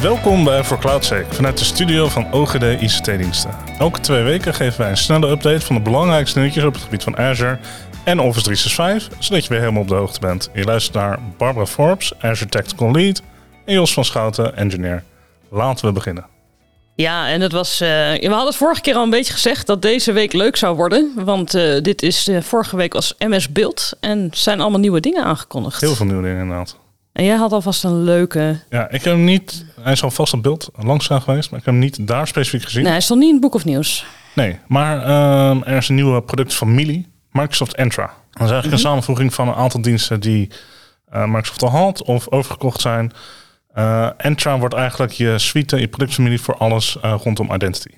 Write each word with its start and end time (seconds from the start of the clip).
Welkom 0.00 0.44
bij 0.44 0.64
For 0.64 0.78
CloudSec 0.78 1.26
vanuit 1.34 1.58
de 1.58 1.64
studio 1.64 2.08
van 2.08 2.32
OGD 2.32 2.62
ICT-diensten. 2.62 3.50
Elke 3.78 4.00
twee 4.00 4.22
weken 4.22 4.54
geven 4.54 4.80
wij 4.80 4.90
een 4.90 4.96
snelle 4.96 5.28
update 5.28 5.60
van 5.60 5.76
de 5.76 5.82
belangrijkste 5.82 6.38
nieuwtjes 6.38 6.64
op 6.64 6.72
het 6.72 6.82
gebied 6.82 7.02
van 7.02 7.16
Azure 7.16 7.58
en 8.04 8.20
Office 8.20 8.44
365, 8.44 9.24
zodat 9.24 9.42
je 9.42 9.48
weer 9.48 9.58
helemaal 9.58 9.82
op 9.82 9.88
de 9.88 9.94
hoogte 9.94 10.20
bent. 10.20 10.50
Je 10.54 10.64
luistert 10.64 10.94
naar 10.94 11.18
Barbara 11.36 11.66
Forbes, 11.66 12.12
Azure 12.20 12.50
Tactical 12.50 12.90
Lead 12.90 13.22
en 13.64 13.74
Jos 13.74 13.92
van 13.92 14.04
Schouten, 14.04 14.56
engineer. 14.56 15.02
Laten 15.50 15.86
we 15.86 15.92
beginnen. 15.92 16.26
Ja, 16.94 17.28
en 17.28 17.40
het 17.40 17.52
was. 17.52 17.80
Uh, 17.80 17.88
we 17.88 18.28
hadden 18.28 18.46
het 18.46 18.56
vorige 18.56 18.80
keer 18.80 18.94
al 18.94 19.02
een 19.02 19.10
beetje 19.10 19.32
gezegd 19.32 19.66
dat 19.66 19.82
deze 19.82 20.12
week 20.12 20.32
leuk 20.32 20.56
zou 20.56 20.76
worden. 20.76 21.12
Want 21.14 21.54
uh, 21.54 21.82
dit 21.82 22.02
is 22.02 22.28
uh, 22.28 22.40
vorige 22.40 22.76
week 22.76 22.94
als 22.94 23.14
MS 23.18 23.52
Build. 23.52 23.92
En 24.00 24.30
zijn 24.32 24.60
allemaal 24.60 24.80
nieuwe 24.80 25.00
dingen 25.00 25.24
aangekondigd. 25.24 25.80
Heel 25.80 25.94
veel 25.94 26.06
nieuwe 26.06 26.22
dingen 26.22 26.40
inderdaad. 26.40 26.76
En 27.16 27.24
jij 27.24 27.36
had 27.36 27.52
alvast 27.52 27.84
een 27.84 28.02
leuke. 28.02 28.60
Ja, 28.70 28.90
ik 28.90 29.04
heb 29.04 29.14
hem 29.14 29.24
niet. 29.24 29.64
Hij 29.80 29.92
is 29.92 30.02
al 30.02 30.10
vast 30.10 30.32
op 30.32 30.42
beeld 30.42 30.70
langs 30.76 31.06
geweest, 31.06 31.50
maar 31.50 31.58
ik 31.58 31.64
heb 31.64 31.74
hem 31.74 31.78
niet 31.78 32.06
daar 32.06 32.26
specifiek 32.26 32.62
gezien. 32.62 32.82
Nee, 32.82 32.92
hij 32.92 33.00
stond 33.00 33.18
niet 33.20 33.28
in 33.28 33.34
het 33.34 33.42
boek 33.44 33.54
of 33.54 33.64
nieuws. 33.64 34.06
Nee, 34.34 34.58
maar 34.66 35.06
uh, 35.06 35.68
er 35.68 35.76
is 35.76 35.88
een 35.88 35.94
nieuwe 35.94 36.22
productfamilie, 36.22 37.08
Microsoft 37.30 37.74
Entra. 37.74 38.06
Dat 38.06 38.14
is 38.14 38.20
eigenlijk 38.38 38.62
mm 38.62 38.62
-hmm. 38.62 38.72
een 38.72 38.78
samenvoeging 38.78 39.34
van 39.34 39.48
een 39.48 39.54
aantal 39.54 39.80
diensten 39.80 40.20
die 40.20 40.50
uh, 41.14 41.24
Microsoft 41.24 41.62
al 41.62 41.68
had 41.68 42.02
of 42.02 42.28
overgekocht 42.30 42.80
zijn. 42.80 43.12
Uh, 43.76 44.10
Entra 44.16 44.58
wordt 44.58 44.74
eigenlijk 44.74 45.12
je 45.12 45.38
suite, 45.38 45.80
je 45.80 45.88
productfamilie 45.88 46.40
voor 46.40 46.56
alles 46.56 46.96
uh, 47.04 47.14
rondom 47.22 47.52
identity. 47.52 47.94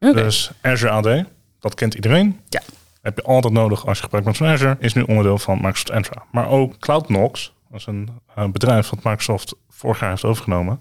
Okay. 0.00 0.22
Dus 0.22 0.50
Azure 0.60 0.92
AD, 0.92 1.24
dat 1.60 1.74
kent 1.74 1.94
iedereen. 1.94 2.40
Ja. 2.48 2.60
Heb 3.02 3.16
je 3.16 3.22
altijd 3.22 3.52
nodig 3.52 3.86
als 3.86 3.96
je 3.96 4.04
gebruik 4.04 4.24
maakt 4.24 4.36
van 4.36 4.46
Azure, 4.46 4.76
is 4.80 4.94
nu 4.94 5.02
onderdeel 5.02 5.38
van 5.38 5.56
Microsoft 5.56 5.90
Entra. 5.90 6.22
Maar 6.30 6.48
ook 6.48 6.78
CloudNox, 6.78 7.53
dat 7.74 7.94
is 7.94 8.08
een 8.34 8.52
bedrijf 8.52 8.88
dat 8.88 9.04
Microsoft 9.04 9.54
vorig 9.68 10.00
jaar 10.00 10.10
heeft 10.10 10.24
overgenomen. 10.24 10.80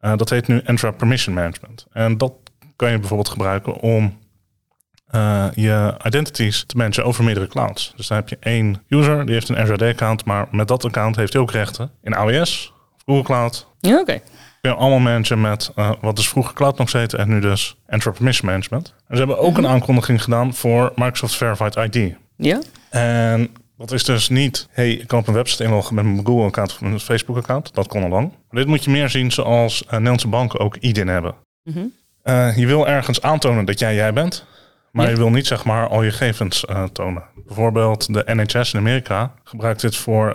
Uh, 0.00 0.16
dat 0.16 0.30
heet 0.30 0.46
nu 0.46 0.60
Entra 0.64 0.90
Permission 0.90 1.34
Management. 1.34 1.86
En 1.92 2.18
dat 2.18 2.32
kan 2.76 2.90
je 2.90 2.98
bijvoorbeeld 2.98 3.28
gebruiken 3.28 3.74
om 3.74 4.18
uh, 5.14 5.46
je 5.54 5.94
identities 6.04 6.64
te 6.66 6.76
managen 6.76 7.04
over 7.04 7.24
meerdere 7.24 7.46
clouds. 7.46 7.92
Dus 7.96 8.06
dan 8.06 8.16
heb 8.16 8.28
je 8.28 8.36
één 8.40 8.82
user, 8.88 9.24
die 9.24 9.34
heeft 9.34 9.48
een 9.48 9.56
Azure 9.56 9.74
AD-account, 9.84 10.24
maar 10.24 10.48
met 10.50 10.68
dat 10.68 10.84
account 10.84 11.16
heeft 11.16 11.32
hij 11.32 11.42
ook 11.42 11.50
rechten 11.50 11.90
in 12.02 12.14
AWS 12.14 12.72
of 12.94 13.02
Google 13.04 13.22
Cloud. 13.22 13.66
Ja, 13.80 13.90
oké. 13.92 14.00
Okay. 14.00 14.22
Kun 14.60 14.70
je 14.70 14.76
allemaal 14.76 14.98
managen 14.98 15.40
met 15.40 15.72
wat 16.00 16.16
dus 16.16 16.28
vroeger 16.28 16.54
Cloud 16.54 16.78
nog 16.78 16.92
heette 16.92 17.16
en 17.16 17.28
nu 17.28 17.40
dus 17.40 17.76
Entra 17.86 18.10
Permission 18.10 18.50
Management. 18.50 18.94
En 19.08 19.16
ze 19.16 19.18
hebben 19.18 19.38
ook 19.38 19.54
-hmm. 19.54 19.64
een 19.64 19.70
aankondiging 19.70 20.22
gedaan 20.22 20.54
voor 20.54 20.92
Microsoft 20.94 21.34
Verified 21.34 21.76
ID. 21.76 22.14
Ja. 22.36 22.60
En 22.90 23.50
dat 23.76 23.92
is 23.92 24.04
dus 24.04 24.28
niet, 24.28 24.68
hey, 24.70 24.92
ik 24.92 25.06
kan 25.06 25.18
op 25.18 25.26
een 25.26 25.34
website 25.34 25.64
inloggen 25.64 25.94
met 25.94 26.04
mijn 26.04 26.26
Google-account 26.26 26.72
of 26.72 26.80
mijn 26.80 27.00
Facebook-account. 27.00 27.74
Dat 27.74 27.86
kon 27.86 28.02
al 28.02 28.08
lang. 28.08 28.28
Maar 28.28 28.60
dit 28.60 28.66
moet 28.66 28.84
je 28.84 28.90
meer 28.90 29.08
zien 29.08 29.32
zoals 29.32 29.82
uh, 29.82 29.90
Nederlandse 29.90 30.28
banken 30.28 30.60
ook 30.60 30.76
IDIN 30.76 31.08
hebben. 31.08 31.34
Mm 31.62 31.72
-hmm. 31.72 31.92
uh, 32.24 32.56
je 32.56 32.66
wil 32.66 32.88
ergens 32.88 33.22
aantonen 33.22 33.64
dat 33.64 33.78
jij 33.78 33.94
jij 33.94 34.12
bent, 34.12 34.46
maar 34.92 35.04
ja. 35.04 35.10
je 35.10 35.16
wil 35.16 35.30
niet 35.30 35.46
zeg 35.46 35.64
maar 35.64 35.88
al 35.88 36.02
je 36.02 36.10
gegevens 36.10 36.64
uh, 36.70 36.84
tonen. 36.84 37.24
Bijvoorbeeld 37.46 38.14
de 38.14 38.22
NHS 38.26 38.72
in 38.72 38.80
Amerika 38.80 39.34
gebruikt 39.44 39.80
dit 39.80 39.96
voor 39.96 40.34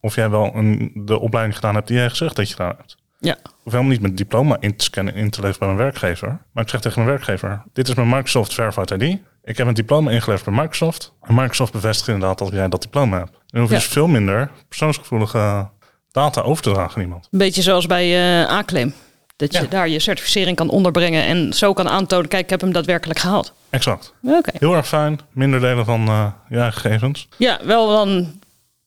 of 0.00 0.14
jij 0.14 0.30
wel 0.30 0.54
een, 0.54 0.90
de 0.94 1.18
opleiding 1.18 1.56
gedaan 1.56 1.74
hebt 1.74 1.88
die 1.88 1.96
jij 1.96 2.08
gezegd 2.08 2.36
dat 2.36 2.48
je 2.48 2.54
gedaan 2.54 2.74
hebt. 2.76 2.96
Ja. 3.18 3.32
Ik 3.32 3.50
hoef 3.62 3.72
helemaal 3.72 3.92
niet 3.92 4.00
mijn 4.00 4.14
diploma 4.14 4.56
in 4.60 4.76
te 4.76 4.84
scannen 4.84 5.14
in 5.14 5.30
te 5.30 5.40
leveren 5.40 5.58
bij 5.58 5.68
mijn 5.68 5.90
werkgever. 5.90 6.38
Maar 6.52 6.64
ik 6.64 6.70
zeg 6.70 6.80
tegen 6.80 7.02
mijn 7.02 7.14
werkgever, 7.14 7.62
dit 7.72 7.88
is 7.88 7.94
mijn 7.94 8.08
Microsoft 8.08 8.54
Verified 8.54 8.90
ID. 8.90 9.18
Ik 9.44 9.56
heb 9.56 9.66
een 9.66 9.74
diploma 9.74 10.10
ingeleverd 10.10 10.54
bij 10.54 10.62
Microsoft. 10.62 11.12
En 11.22 11.34
Microsoft 11.34 11.72
bevestigt 11.72 12.08
inderdaad 12.08 12.38
dat 12.38 12.52
jij 12.52 12.68
dat 12.68 12.82
diploma 12.82 13.18
hebt. 13.18 13.32
Dan 13.46 13.60
hoef 13.60 13.68
je 13.68 13.74
ja. 13.74 13.80
dus 13.80 13.90
veel 13.90 14.06
minder 14.06 14.50
persoonsgevoelige 14.68 15.68
data 16.12 16.40
over 16.40 16.62
te 16.62 16.70
dragen 16.70 16.96
aan 16.96 17.02
iemand. 17.02 17.28
Een 17.30 17.38
beetje 17.38 17.62
zoals 17.62 17.86
bij 17.86 18.40
uh, 18.42 18.52
A-claim. 18.52 18.94
Dat 19.36 19.52
je 19.52 19.60
ja. 19.60 19.66
daar 19.68 19.88
je 19.88 19.98
certificering 19.98 20.56
kan 20.56 20.68
onderbrengen 20.68 21.24
en 21.24 21.52
zo 21.52 21.72
kan 21.72 21.88
aantonen, 21.88 22.28
kijk, 22.28 22.42
ik 22.42 22.50
heb 22.50 22.60
hem 22.60 22.72
daadwerkelijk 22.72 23.18
gehaald. 23.18 23.52
Exact. 23.70 24.14
Okay. 24.22 24.54
Heel 24.58 24.74
erg 24.74 24.88
fijn. 24.88 25.20
Minder 25.32 25.60
delen 25.60 25.84
van 25.84 26.08
uh, 26.08 26.26
ja, 26.48 26.70
gegevens. 26.70 27.28
Ja, 27.36 27.58
wel 27.64 27.88
dan 27.88 28.40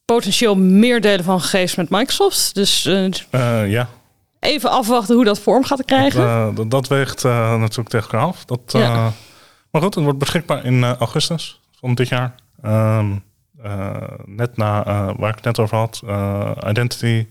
potentieel 0.05 0.55
meer 0.55 1.01
delen 1.01 1.23
van 1.23 1.41
gegevens 1.41 1.75
met 1.75 1.89
Microsoft. 1.89 2.55
Dus 2.55 2.85
uh, 2.85 3.09
ja. 3.69 3.89
even 4.39 4.69
afwachten 4.69 5.15
hoe 5.15 5.25
dat 5.25 5.39
vorm 5.39 5.63
gaat 5.63 5.85
krijgen. 5.85 6.55
Dat, 6.55 6.71
dat 6.71 6.87
weegt 6.87 7.23
natuurlijk 7.23 7.89
tegen 7.89 8.11
elkaar 8.11 8.27
af. 8.27 8.45
Dat, 8.45 8.59
ja. 8.67 9.11
Maar 9.73 9.81
goed, 9.81 9.95
het 9.95 10.03
wordt 10.03 10.19
beschikbaar 10.19 10.65
in 10.65 10.73
uh, 10.73 10.93
augustus 10.93 11.61
van 11.71 11.95
dit 11.95 12.07
jaar. 12.07 12.35
Um, 12.65 13.23
uh, 13.63 13.95
net 14.25 14.57
na 14.57 14.87
uh, 14.87 15.13
waar 15.17 15.29
ik 15.29 15.35
het 15.35 15.43
net 15.43 15.59
over 15.59 15.77
had, 15.77 16.03
Identity, 16.69 17.27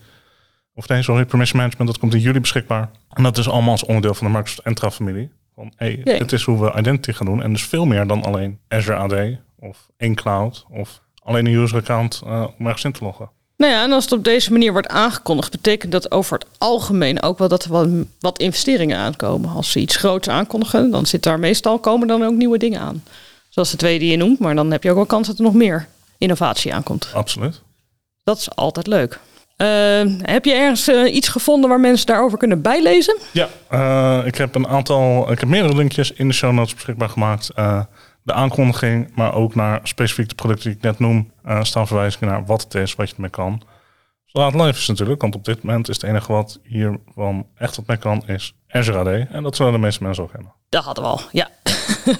of 0.74 0.88
nee, 0.88 1.02
sorry, 1.02 1.24
Permission 1.24 1.60
Management, 1.60 1.90
dat 1.90 1.98
komt 1.98 2.14
in 2.14 2.20
juli 2.20 2.40
beschikbaar. 2.40 2.90
En 3.10 3.22
dat 3.22 3.38
is 3.38 3.48
allemaal 3.48 3.70
als 3.70 3.84
onderdeel 3.84 4.14
van 4.14 4.26
de 4.26 4.32
Microsoft 4.32 4.66
Entra-familie. 4.66 5.32
Van, 5.54 5.72
hey, 5.76 6.00
dit 6.02 6.32
is 6.32 6.42
hoe 6.42 6.60
we 6.60 6.78
Identity 6.78 7.12
gaan 7.12 7.26
doen. 7.26 7.42
En 7.42 7.52
dus 7.52 7.66
veel 7.66 7.84
meer 7.84 8.06
dan 8.06 8.22
alleen 8.22 8.60
Azure 8.68 8.96
AD 8.96 9.38
of 9.58 9.90
één 9.96 10.14
cloud 10.14 10.66
of 10.68 11.02
alleen 11.22 11.46
een 11.46 11.54
user 11.54 11.78
account 11.78 12.22
om 12.58 12.66
ergens 12.66 12.84
in 12.84 12.92
te 12.92 13.04
loggen. 13.04 13.30
Nou 13.56 13.72
ja, 13.72 13.82
en 13.82 13.92
als 13.92 14.04
het 14.04 14.12
op 14.12 14.24
deze 14.24 14.52
manier 14.52 14.72
wordt 14.72 14.88
aangekondigd, 14.88 15.50
betekent 15.50 15.92
dat 15.92 16.10
over 16.10 16.38
het 16.38 16.46
algemeen 16.58 17.22
ook 17.22 17.38
wel 17.38 17.48
dat 17.48 17.64
er 17.64 17.70
wat, 17.70 17.88
wat 18.20 18.38
investeringen 18.38 18.98
aankomen. 18.98 19.50
Als 19.50 19.70
ze 19.70 19.80
iets 19.80 19.96
groots 19.96 20.28
aankondigen, 20.28 20.90
dan 20.90 21.06
zit 21.06 21.22
daar 21.22 21.38
meestal 21.38 21.78
komen 21.78 22.08
dan 22.08 22.24
ook 22.24 22.34
nieuwe 22.34 22.58
dingen 22.58 22.80
aan. 22.80 23.04
Zoals 23.48 23.70
de 23.70 23.76
twee 23.76 23.98
die 23.98 24.10
je 24.10 24.16
noemt, 24.16 24.38
maar 24.38 24.54
dan 24.54 24.70
heb 24.70 24.82
je 24.82 24.90
ook 24.90 24.96
wel 24.96 25.06
kans 25.06 25.26
dat 25.26 25.36
er 25.38 25.44
nog 25.44 25.54
meer 25.54 25.88
innovatie 26.18 26.74
aankomt. 26.74 27.10
Absoluut. 27.14 27.60
Dat 28.24 28.38
is 28.38 28.54
altijd 28.54 28.86
leuk. 28.86 29.18
Uh, 29.56 30.02
heb 30.22 30.44
je 30.44 30.52
ergens 30.52 30.88
uh, 30.88 31.14
iets 31.14 31.28
gevonden 31.28 31.70
waar 31.70 31.80
mensen 31.80 32.06
daarover 32.06 32.38
kunnen 32.38 32.62
bijlezen? 32.62 33.16
Ja, 33.32 33.48
uh, 33.70 34.26
ik 34.26 34.36
heb 34.36 34.54
een 34.54 34.68
aantal, 34.68 35.32
ik 35.32 35.40
heb 35.40 35.48
meerdere 35.48 35.74
linkjes 35.74 36.12
in 36.12 36.28
de 36.28 36.34
show 36.34 36.52
notes 36.52 36.74
beschikbaar 36.74 37.08
gemaakt 37.08 37.50
de 38.22 38.32
aankondiging, 38.32 39.10
maar 39.14 39.34
ook 39.34 39.54
naar 39.54 39.80
specifiek 39.82 40.28
de 40.28 40.34
producten 40.34 40.68
die 40.68 40.78
ik 40.78 40.84
net 40.84 40.98
noem, 40.98 41.32
uh, 41.46 41.62
staan 41.62 41.86
verwijzingen 41.86 42.28
naar 42.28 42.44
wat 42.44 42.62
het 42.62 42.74
is, 42.74 42.94
wat 42.94 43.08
je 43.08 43.14
ermee 43.14 43.30
kan. 43.30 43.62
Het 44.32 44.54
live 44.54 44.78
is 44.78 44.88
natuurlijk, 44.88 45.20
want 45.20 45.34
op 45.34 45.44
dit 45.44 45.62
moment 45.62 45.88
is 45.88 45.94
het 45.94 46.04
enige 46.04 46.32
wat 46.32 46.58
hiervan 46.62 47.46
echt 47.56 47.76
wat 47.76 47.86
mee 47.86 47.96
kan, 47.96 48.22
is 48.26 48.54
Azure 48.68 48.98
AD. 48.98 49.28
En 49.30 49.42
dat 49.42 49.56
zullen 49.56 49.72
de 49.72 49.78
meeste 49.78 50.02
mensen 50.02 50.24
ook 50.24 50.32
hebben. 50.32 50.52
Dat 50.68 50.84
hadden 50.84 51.04
we 51.04 51.10
al, 51.10 51.20
ja. 51.32 51.48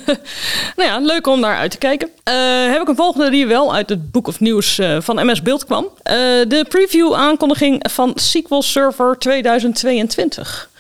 nou 0.76 0.88
ja, 0.88 0.98
leuk 0.98 1.26
om 1.26 1.40
naar 1.40 1.56
uit 1.56 1.70
te 1.70 1.78
kijken. 1.78 2.08
Uh, 2.08 2.72
heb 2.72 2.80
ik 2.80 2.88
een 2.88 2.96
volgende 2.96 3.30
die 3.30 3.46
wel 3.46 3.74
uit 3.74 3.88
het 3.88 4.10
Book 4.10 4.26
of 4.26 4.40
News 4.40 4.78
uh, 4.78 5.00
van 5.00 5.26
MS 5.26 5.42
Build 5.42 5.64
kwam. 5.64 5.88
De 6.02 6.66
preview 6.68 7.14
aankondiging 7.14 7.84
van 7.90 8.12
SQL 8.14 8.60
Server 8.60 9.18
2022. 9.18 10.70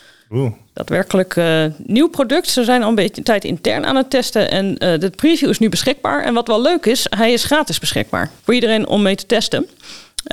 Daadwerkelijk 0.72 1.36
uh, 1.36 1.64
nieuw 1.76 2.08
product. 2.08 2.48
Ze 2.48 2.64
zijn 2.64 2.82
al 2.82 2.88
een 2.88 2.94
beetje 2.94 3.22
tijd 3.22 3.44
intern 3.44 3.86
aan 3.86 3.96
het 3.96 4.10
testen. 4.10 4.50
En 4.50 4.66
uh, 4.66 4.98
de 4.98 5.10
preview 5.10 5.48
is 5.48 5.58
nu 5.58 5.68
beschikbaar. 5.68 6.24
En 6.24 6.34
wat 6.34 6.46
wel 6.46 6.62
leuk 6.62 6.86
is, 6.86 7.06
hij 7.10 7.32
is 7.32 7.44
gratis 7.44 7.78
beschikbaar. 7.78 8.30
Voor 8.44 8.54
iedereen 8.54 8.86
om 8.86 9.02
mee 9.02 9.14
te 9.14 9.26
testen. 9.26 9.66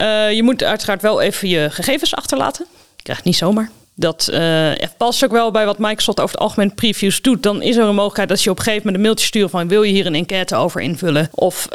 Uh, 0.02 0.32
je 0.32 0.44
moet 0.44 0.64
uiteraard 0.64 1.02
wel 1.02 1.22
even 1.22 1.48
je 1.48 1.68
gegevens 1.70 2.16
achterlaten. 2.16 2.66
Je 2.96 3.04
krijgt 3.04 3.24
niet 3.24 3.36
zomaar. 3.36 3.70
Dat 3.96 4.32
past 4.98 5.24
ook 5.24 5.32
wel 5.32 5.52
bij 5.52 5.66
wat 5.66 5.78
Microsoft 5.78 6.20
over 6.20 6.36
het 6.36 6.44
algemeen 6.44 6.74
previews 6.74 7.22
doet. 7.22 7.44
Dan 7.44 7.62
is 7.62 7.76
er 7.76 7.84
een 7.84 7.96
mogelijkheid 7.96 8.30
dat 8.30 8.44
je 8.44 8.50
op 8.50 8.58
een 8.58 8.64
gegeven 8.64 8.86
moment 8.86 9.04
een 9.04 9.09
mailtje 9.09 9.28
stuurt 9.28 9.50
van 9.50 9.68
wil 9.68 9.84
je 9.84 9.92
hier 9.92 10.06
een 10.06 10.16
enquête 10.16 10.56
over 10.56 10.82
invullen? 10.82 11.30
Of 11.32 11.68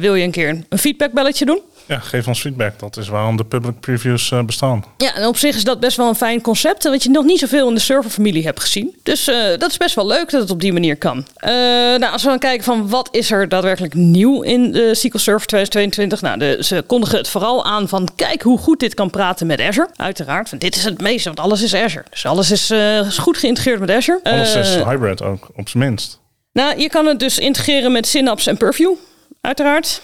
wil 0.00 0.14
je 0.14 0.24
een 0.24 0.30
keer 0.30 0.64
een 0.68 0.78
feedbackbelletje 0.78 1.44
doen? 1.44 1.60
Ja, 1.88 1.98
geef 1.98 2.26
ons 2.26 2.40
feedback. 2.40 2.78
Dat 2.78 2.96
is 2.96 3.08
waarom 3.08 3.36
de 3.36 3.44
public 3.44 3.80
previews 3.80 4.30
uh, 4.30 4.42
bestaan. 4.42 4.84
Ja, 4.96 5.14
en 5.14 5.26
op 5.26 5.36
zich 5.36 5.56
is 5.56 5.64
dat 5.64 5.80
best 5.80 5.96
wel 5.96 6.08
een 6.08 6.14
fijn 6.14 6.40
concept. 6.40 6.84
Wat 6.84 7.02
je 7.02 7.10
nog 7.10 7.24
niet 7.24 7.38
zoveel 7.38 7.68
in 7.68 7.74
de 7.74 7.80
serverfamilie 7.80 8.44
hebt 8.44 8.60
gezien. 8.60 8.96
Dus 9.02 9.28
uh, 9.28 9.36
dat 9.58 9.70
is 9.70 9.76
best 9.76 9.94
wel 9.94 10.06
leuk 10.06 10.30
dat 10.30 10.40
het 10.40 10.50
op 10.50 10.60
die 10.60 10.72
manier 10.72 10.96
kan. 10.96 11.16
Uh, 11.16 11.50
nou, 11.50 12.12
als 12.12 12.22
we 12.22 12.28
dan 12.28 12.38
kijken 12.38 12.64
van 12.64 12.88
wat 12.88 13.08
is 13.12 13.30
er 13.30 13.48
daadwerkelijk 13.48 13.94
nieuw 13.94 14.42
in 14.42 14.72
de 14.72 14.94
SQL 14.94 15.18
Server 15.18 15.46
2022. 15.46 16.20
Nou, 16.20 16.38
de, 16.38 16.64
ze 16.64 16.84
kondigen 16.86 17.18
het 17.18 17.28
vooral 17.28 17.64
aan 17.64 17.88
van 17.88 18.08
kijk 18.16 18.42
hoe 18.42 18.58
goed 18.58 18.80
dit 18.80 18.94
kan 18.94 19.10
praten 19.10 19.46
met 19.46 19.60
Azure. 19.60 19.88
Uiteraard, 19.96 20.50
want 20.50 20.62
dit 20.62 20.76
is 20.76 20.84
het 20.84 21.00
meeste, 21.00 21.28
want 21.28 21.40
alles 21.40 21.62
is 21.62 21.74
Azure. 21.74 22.04
Dus 22.10 22.26
alles 22.26 22.50
is, 22.50 22.70
is 23.06 23.18
goed 23.18 23.38
geïntegreerd 23.38 23.80
met 23.80 23.90
Azure. 23.90 24.20
Alles 24.22 24.54
is 24.54 24.74
hybrid 24.74 25.22
ook, 25.22 25.48
op 25.56 25.68
zijn 25.68 25.84
minst. 25.84 26.20
Nou, 26.52 26.80
je 26.80 26.88
kan 26.88 27.06
het 27.06 27.18
dus 27.18 27.38
integreren 27.38 27.92
met 27.92 28.06
Synapse 28.06 28.50
en 28.50 28.56
Purview. 28.56 28.94
Uiteraard. 29.40 30.00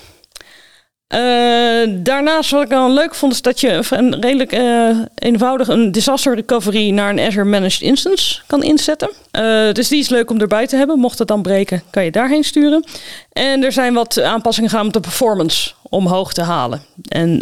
Uh, 1.09 1.91
daarnaast 2.03 2.51
wat 2.51 2.63
ik 2.63 2.69
dan 2.69 2.93
leuk 2.93 3.15
vond 3.15 3.33
is 3.33 3.43
dat 3.43 3.61
je 3.61 3.83
een 3.91 4.21
redelijk 4.21 4.53
uh, 4.53 4.99
eenvoudig 5.15 5.69
een 5.69 5.93
disaster 5.93 6.35
recovery 6.35 6.91
naar 6.91 7.11
een 7.11 7.21
Azure 7.21 7.45
Managed 7.45 7.81
Instance 7.81 8.41
kan 8.47 8.63
inzetten. 8.63 9.11
Uh, 9.33 9.73
dus 9.73 9.89
die 9.89 9.99
is 9.99 10.09
leuk 10.09 10.31
om 10.31 10.41
erbij 10.41 10.67
te 10.67 10.77
hebben. 10.77 10.99
Mocht 10.99 11.19
het 11.19 11.29
dan 11.29 11.43
breken, 11.43 11.83
kan 11.91 12.05
je 12.05 12.11
daarheen 12.11 12.45
sturen. 12.45 12.85
En 13.33 13.65
er 13.65 13.73
zijn 13.73 13.95
wat 13.95 14.21
aanpassingen 14.21 14.71
gaan 14.71 14.87
om 14.87 14.93
de 14.93 15.01
performance 15.01 15.73
omhoog 15.83 16.33
te 16.33 16.43
halen. 16.43 16.83
En 17.09 17.41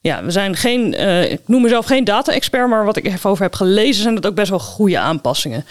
ja, 0.00 0.24
we 0.24 0.30
zijn 0.30 0.56
geen, 0.56 0.94
ik 1.30 1.40
noem 1.46 1.62
mezelf 1.62 1.86
geen 1.86 2.04
data-expert, 2.04 2.68
maar 2.68 2.84
wat 2.84 2.96
ik 2.96 3.06
even 3.06 3.30
over 3.30 3.42
heb 3.42 3.54
gelezen 3.54 4.02
zijn 4.02 4.14
dat 4.14 4.26
ook 4.26 4.34
best 4.34 4.50
wel 4.50 4.58
goede 4.58 4.98
aanpassingen. 4.98 5.64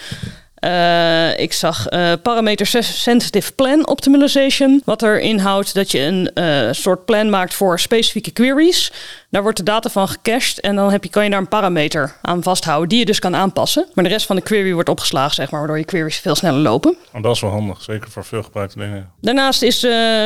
Eh, 0.64 1.38
ik 1.38 1.52
zag 1.52 1.86
eh, 1.86 2.12
parameter 2.22 2.66
sensitive 2.82 3.52
plan 3.52 3.86
optimization. 3.86 4.82
Wat 4.84 5.02
er 5.02 5.20
inhoudt 5.20 5.74
dat 5.74 5.90
je 5.90 6.00
een 6.00 6.30
eh, 6.34 6.68
soort 6.70 7.04
plan 7.04 7.30
maakt 7.30 7.54
voor 7.54 7.80
specifieke 7.80 8.30
queries. 8.30 8.92
Daar 9.30 9.42
wordt 9.42 9.56
de 9.56 9.62
data 9.62 9.90
van 9.90 10.08
gecached 10.08 10.60
en 10.60 10.76
dan 10.76 10.90
heb 10.90 11.04
je, 11.04 11.10
kan 11.10 11.24
je 11.24 11.30
daar 11.30 11.38
een 11.38 11.48
parameter 11.48 12.16
aan 12.22 12.42
vasthouden 12.42 12.88
die 12.88 12.98
je 12.98 13.04
dus 13.04 13.18
kan 13.18 13.36
aanpassen. 13.36 13.86
Maar 13.94 14.04
de 14.04 14.10
rest 14.10 14.26
van 14.26 14.36
de 14.36 14.42
query 14.42 14.72
wordt 14.72 14.88
opgeslagen, 14.88 15.34
zeg 15.34 15.50
maar, 15.50 15.60
waardoor 15.60 15.78
je 15.78 15.84
queries 15.84 16.18
veel 16.18 16.34
sneller 16.34 16.60
lopen. 16.60 16.96
Oh, 17.12 17.22
dat 17.22 17.34
is 17.34 17.40
wel 17.40 17.50
handig, 17.50 17.82
zeker 17.82 18.10
voor 18.10 18.24
veel 18.24 18.42
gebruikte 18.42 18.78
dingen. 18.78 19.10
Daarnaast 19.20 19.62
is 19.62 19.80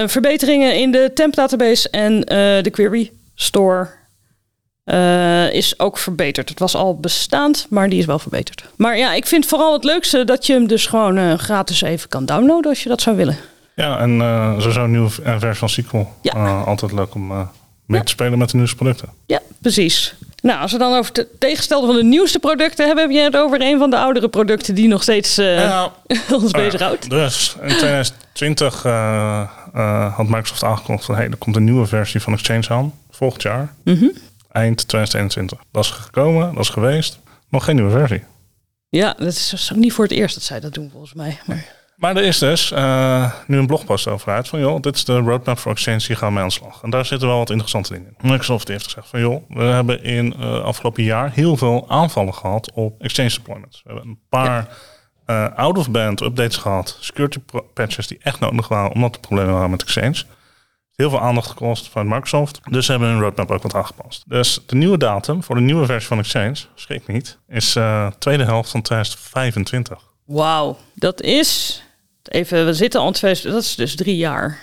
verbeteringen 0.06 0.74
in 0.74 0.90
de 0.90 1.10
temp 1.14 1.34
database 1.34 1.90
en 1.90 2.20
de 2.62 2.70
query 2.70 3.12
store 3.34 3.97
eh, 4.88 5.52
is 5.52 5.78
ook 5.78 5.98
verbeterd. 5.98 6.48
Het 6.48 6.58
was 6.58 6.74
al 6.74 6.96
bestaand, 6.96 7.66
maar 7.70 7.88
die 7.88 7.98
is 7.98 8.04
wel 8.04 8.18
verbeterd. 8.18 8.64
Maar 8.76 8.98
ja, 8.98 9.12
ik 9.12 9.26
vind 9.26 9.46
vooral 9.46 9.72
het 9.72 9.84
leukste 9.84 10.24
dat 10.24 10.46
je 10.46 10.52
hem 10.52 10.66
dus 10.66 10.86
gewoon 10.86 11.16
eh, 11.16 11.34
gratis 11.34 11.82
even 11.82 12.08
kan 12.08 12.26
downloaden 12.26 12.70
als 12.70 12.82
je 12.82 12.88
dat 12.88 13.02
zou 13.02 13.16
willen. 13.16 13.36
Ja, 13.74 13.98
en 13.98 14.20
eh 14.20 14.58
sowieso 14.58 14.84
een 14.84 14.90
nieuwe 14.90 15.10
versie 15.10 15.54
van 15.54 15.68
SQL. 15.68 16.06
Ja. 16.22 16.60
Altijd 16.60 16.92
leuk 16.92 17.14
om 17.14 17.48
mee 17.86 18.02
te 18.02 18.10
spelen 18.10 18.38
met 18.38 18.50
de 18.50 18.56
nieuwste 18.56 18.76
producten. 18.76 19.08
Ja, 19.26 19.40
precies. 19.58 20.14
Nou, 20.42 20.60
als 20.60 20.72
we 20.72 20.78
dan 20.78 20.94
over 20.94 21.10
het 21.12 21.26
tegenstelde 21.38 21.86
van 21.86 21.96
de 21.96 22.04
nieuwste 22.04 22.38
producten 22.38 22.86
hebben, 22.86 23.04
heb 23.04 23.12
je 23.12 23.20
het 23.20 23.36
over 23.36 23.60
een 23.60 23.78
van 23.78 23.90
de 23.90 23.98
oudere 23.98 24.28
producten 24.28 24.74
die 24.74 24.88
nog 24.88 25.02
steeds 25.02 25.34
Ja, 25.34 25.92
ons 26.32 26.50
ja, 26.50 26.58
bezighoudt. 26.58 27.10
Dus 27.10 27.56
in 27.62 27.68
2020 27.68 28.84
eh, 28.84 29.40
eh, 29.74 30.14
had 30.14 30.26
Microsoft 30.26 30.64
aangekondigd 30.64 31.06
van 31.06 31.14
hey, 31.14 31.24
er 31.24 31.36
komt 31.36 31.56
een 31.56 31.64
nieuwe 31.64 31.86
versie 31.86 32.20
van 32.20 32.32
Exchange 32.32 32.68
aan. 32.68 32.92
Volgend 33.10 33.42
jaar. 33.42 33.74
Mhm. 33.84 34.08
Eind 34.48 34.88
2021. 34.88 35.58
Dat 35.70 35.84
is 35.84 35.90
gekomen, 35.90 36.54
dat 36.54 36.62
is 36.62 36.68
geweest. 36.68 37.18
Nog 37.48 37.64
geen 37.64 37.74
nieuwe 37.74 37.90
versie. 37.90 38.24
Ja, 38.88 39.14
dat 39.18 39.26
is 39.26 39.52
is 39.52 39.72
ook 39.72 39.78
niet 39.78 39.92
voor 39.92 40.04
het 40.04 40.12
eerst 40.12 40.34
dat 40.34 40.44
zij 40.44 40.60
dat 40.60 40.74
doen, 40.74 40.90
volgens 40.90 41.14
mij. 41.14 41.38
Maar, 41.46 41.76
Maar 41.96 42.16
er 42.16 42.24
is 42.24 42.38
dus 42.38 42.72
eh, 42.72 43.32
nu 43.46 43.58
een 43.58 43.66
blogpost 43.66 44.06
over 44.06 44.32
uit 44.32 44.48
van 44.48 44.60
joh, 44.60 44.80
dit 44.80 44.94
is 44.94 45.04
de 45.04 45.18
roadmap 45.18 45.58
voor 45.58 45.72
Exchange, 45.72 46.00
hier 46.06 46.16
gaan 46.16 46.34
we 46.34 46.40
aan 46.40 46.46
de 46.46 46.52
slag. 46.52 46.82
En 46.82 46.90
daar 46.90 47.04
zitten 47.04 47.28
wel 47.28 47.38
wat 47.38 47.50
interessante 47.50 47.92
dingen 47.92 48.14
in. 48.20 48.30
Microsoft 48.30 48.68
heeft 48.68 48.84
gezegd 48.84 49.08
van 49.08 49.20
joh, 49.20 49.42
we 49.48 49.62
hebben 49.62 50.02
in 50.02 50.34
uh, 50.38 50.60
afgelopen 50.60 51.02
jaar 51.02 51.32
heel 51.32 51.56
veel 51.56 51.84
aanvallen 51.88 52.34
gehad 52.34 52.72
op 52.72 53.02
Exchange 53.02 53.28
deployments. 53.28 53.82
We 53.84 53.92
hebben 53.92 54.08
een 54.10 54.20
paar 54.28 54.68
eh, 55.24 55.46
out-of-band 55.54 56.20
updates 56.20 56.56
gehad, 56.56 56.96
security 57.00 57.38
patches 57.74 58.06
die 58.06 58.18
echt 58.22 58.40
nodig 58.40 58.68
waren 58.68 58.92
omdat 58.92 59.14
er 59.14 59.20
problemen 59.20 59.54
waren 59.54 59.70
met 59.70 59.82
Exchange. 59.82 60.24
Heel 60.98 61.10
veel 61.10 61.20
aandacht 61.20 61.48
gekost 61.48 61.88
van 61.88 62.08
Microsoft. 62.08 62.60
Dus 62.70 62.84
ze 62.84 62.90
hebben 62.90 63.08
hun 63.08 63.20
roadmap 63.20 63.50
ook 63.50 63.62
wat 63.62 63.74
aangepast. 63.74 64.22
Dus 64.26 64.60
de 64.66 64.76
nieuwe 64.76 64.98
datum 64.98 65.42
voor 65.42 65.54
de 65.54 65.60
nieuwe 65.60 65.86
versie 65.86 66.08
van 66.08 66.18
Exchange, 66.18 66.56
schrik 66.74 67.06
niet, 67.06 67.38
is 67.48 67.76
uh, 67.76 68.06
tweede 68.18 68.44
helft 68.44 68.70
van 68.70 68.82
2025. 68.82 69.98
Wauw, 70.24 70.76
dat 70.94 71.20
is. 71.20 71.82
Even, 72.22 72.66
we 72.66 72.74
zitten 72.74 73.00
al 73.00 73.12
dat 73.12 73.62
is 73.62 73.74
dus 73.74 73.96
drie 73.96 74.16
jaar. 74.16 74.58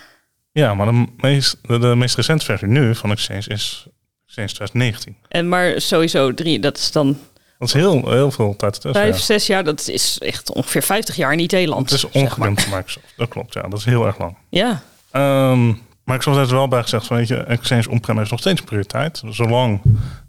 Ja, 0.51 0.73
maar 0.73 0.85
de 0.85 1.05
meest, 1.17 1.57
de, 1.61 1.79
de 1.79 1.95
meest 1.95 2.15
recente 2.15 2.45
versie 2.45 2.67
nu 2.67 2.95
van 2.95 3.11
Exchange 3.11 3.47
is 3.47 3.87
Exchange 4.25 4.47
2019. 4.47 5.17
En 5.27 5.49
maar 5.49 5.81
sowieso 5.81 6.33
drie, 6.33 6.59
dat 6.59 6.77
is 6.77 6.91
dan. 6.91 7.17
Dat 7.59 7.67
is 7.67 7.73
heel, 7.73 8.09
heel 8.09 8.31
veel 8.31 8.55
tijd 8.55 8.73
tussen. 8.73 9.01
Vijf, 9.01 9.19
zes 9.19 9.47
jaar, 9.47 9.63
dat 9.63 9.87
is 9.87 10.17
echt 10.17 10.51
ongeveer 10.51 10.83
50 10.83 11.15
jaar 11.15 11.33
in 11.33 11.39
IT-land. 11.39 11.89
Het 11.89 12.03
is 12.03 12.09
ongekend 12.21 12.61
voor 12.61 12.75
Microsoft. 12.75 13.13
Dat 13.17 13.29
klopt, 13.29 13.53
ja. 13.53 13.61
Dat 13.61 13.79
is 13.79 13.85
heel 13.85 14.05
erg 14.05 14.19
lang. 14.19 14.37
Ja. 14.49 14.83
Um, 15.51 15.83
Microsoft 16.06 16.38
heeft 16.38 16.50
er 16.50 16.56
wel 16.56 16.68
bij 16.68 16.81
gezegd 16.81 17.07
van, 17.07 17.18
weet 17.18 17.28
je, 17.28 17.38
Exchange 17.38 17.90
on-prem 17.90 18.19
is 18.19 18.30
nog 18.30 18.40
steeds 18.40 18.62
prioriteit. 18.62 19.24
Zolang 19.30 19.81